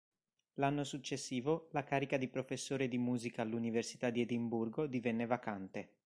L'anno 0.55 0.83
successivo 0.83 1.69
la 1.73 1.83
carica 1.83 2.17
di 2.17 2.27
professore 2.27 2.87
di 2.87 2.97
musica 2.97 3.43
all'Università 3.43 4.09
di 4.09 4.21
Edimburgo 4.21 4.87
divenne 4.87 5.27
vacante. 5.27 5.89